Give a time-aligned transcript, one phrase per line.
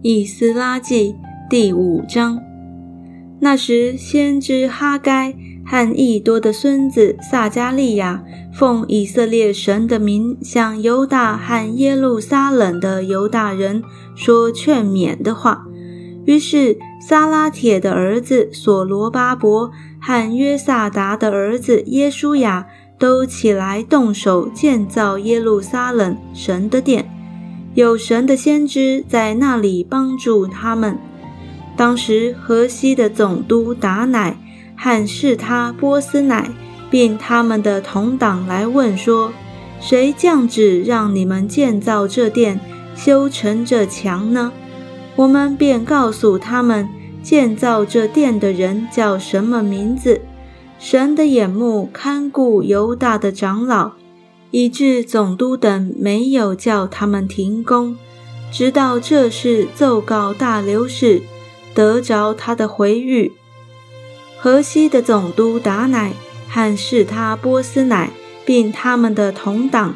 [0.00, 1.16] 以斯拉记
[1.50, 2.40] 第五章。
[3.40, 5.34] 那时，先知哈该
[5.66, 8.22] 和益多的孙子撒加利亚，
[8.52, 13.82] 奉以色列神的名，向犹大和耶路撒冷的犹大人
[14.14, 15.66] 说劝勉的话。
[16.26, 22.68] 于是，撒拉铁的儿子所罗巴伯和约萨达的儿子耶书亚
[23.00, 27.10] 都起来动手建造耶路撒冷神的殿，
[27.74, 30.98] 有神的先知在那里帮助他们。
[31.76, 34.36] 当时，河西的总督达乃
[34.76, 36.50] 和士他波斯乃，
[36.90, 39.32] 并他们的同党来问说
[39.80, 42.58] ：“谁降旨让你们建造这殿、
[42.96, 44.52] 修成这墙呢？”
[45.14, 46.88] 我们便告诉他们，
[47.22, 50.20] 建造这殿的人叫什么名字。
[50.80, 53.92] 神的眼目看顾犹大的长老，
[54.50, 57.96] 以致总督等没有叫他们停工，
[58.50, 61.22] 直到这事奏告大流士，
[61.74, 63.32] 得着他的回谕。
[64.38, 66.12] 河西的总督达乃
[66.48, 68.10] 和士他波斯乃，
[68.46, 69.94] 并他们的同党，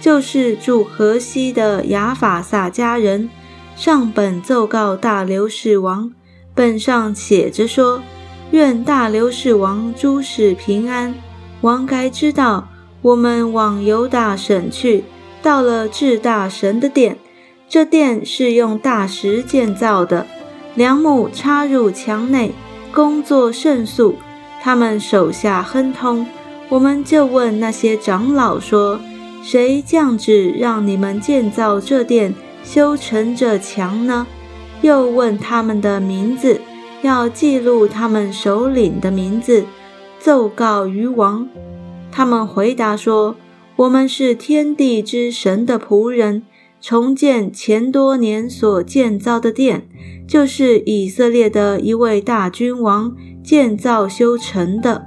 [0.00, 3.28] 就是住河西的雅法萨家人。
[3.76, 6.12] 上本奏告大流士王，
[6.54, 8.02] 本上写着说
[8.52, 11.14] ：“愿大流士王诸事平安。”
[11.62, 12.68] 王该知道，
[13.02, 15.04] 我们往犹大省去，
[15.42, 17.18] 到了至大神的殿。
[17.68, 20.26] 这殿是用大石建造的，
[20.74, 22.52] 梁木插入墙内，
[22.92, 24.14] 工作甚速。
[24.62, 26.26] 他们手下亨通。
[26.68, 28.98] 我们就问那些长老说
[29.42, 34.26] ：“谁降旨让你们建造这殿？”修成这墙呢？
[34.80, 36.60] 又问他们的名字，
[37.02, 39.64] 要记录他们首领的名字，
[40.20, 41.48] 奏告于王。
[42.12, 43.34] 他们回答说
[43.74, 46.42] ：“我们是天地之神的仆人，
[46.80, 49.88] 重建前多年所建造的殿，
[50.28, 55.06] 就是以色列的一位大君王建造修成的。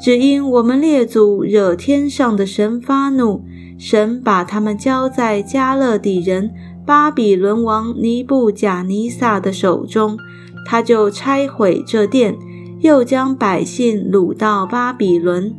[0.00, 3.44] 只因我们列祖惹天上的神发怒，
[3.78, 6.50] 神把他们交在加勒底人。”
[6.84, 10.18] 巴比伦王尼布贾尼撒的手中，
[10.66, 12.36] 他就拆毁这殿，
[12.80, 15.54] 又将百姓掳到巴比伦。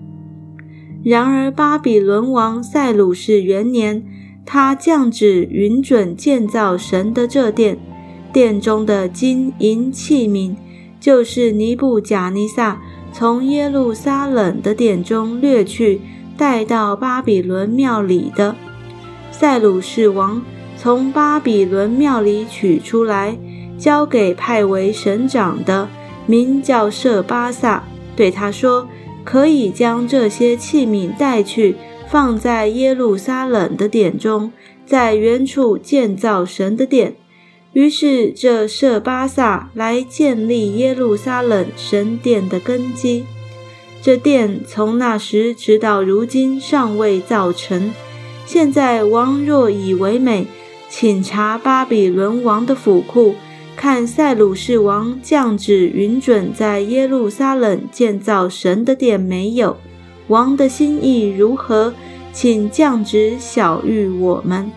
[1.04, 4.04] 然而巴比伦王塞鲁士元年，
[4.46, 7.78] 他降旨允准建造神的这殿，
[8.32, 10.56] 殿中的金银器皿，
[11.00, 12.82] 就是尼布贾尼撒
[13.12, 16.02] 从耶路撒冷的殿中掠去，
[16.38, 18.56] 带到巴比伦庙里的。
[19.32, 20.42] 塞鲁士王。
[20.76, 23.38] 从巴比伦庙里取出来，
[23.78, 25.88] 交给派为省长的，
[26.26, 27.84] 名叫舍巴萨，
[28.18, 28.86] 对他说
[29.24, 31.76] ：“可以将这些器皿带去，
[32.10, 34.52] 放在耶路撒冷的殿中，
[34.86, 37.16] 在原处建造神的殿。”
[37.74, 43.26] 于是这设巴萨来建立耶路撒冷神殿的根基。
[44.02, 47.92] 这殿从那时直到如今尚未造成。
[48.46, 50.46] 现在王若以为美。
[50.96, 53.34] 请查巴比伦王的府库，
[53.76, 59.76] 看塞鲁士王降旨允准在耶路撒冷建造神的殿没有？
[60.28, 61.94] 王的心意如何？
[62.32, 64.72] 请降旨晓谕我们。